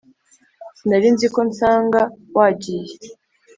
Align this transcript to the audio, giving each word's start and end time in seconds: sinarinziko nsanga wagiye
sinarinziko 0.77 1.39
nsanga 1.49 2.01
wagiye 2.37 2.93